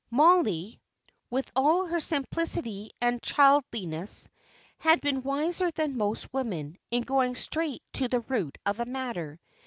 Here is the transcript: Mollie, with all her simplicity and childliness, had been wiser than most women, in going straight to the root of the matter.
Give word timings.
Mollie, 0.09 0.81
with 1.29 1.51
all 1.55 1.85
her 1.85 1.99
simplicity 1.99 2.89
and 3.01 3.21
childliness, 3.21 4.27
had 4.79 4.99
been 4.99 5.21
wiser 5.21 5.69
than 5.69 5.95
most 5.95 6.33
women, 6.33 6.79
in 6.89 7.03
going 7.03 7.35
straight 7.35 7.83
to 7.93 8.07
the 8.07 8.21
root 8.21 8.57
of 8.65 8.77
the 8.77 8.87
matter. 8.87 9.39